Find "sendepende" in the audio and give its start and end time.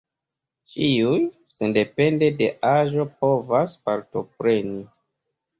1.57-2.31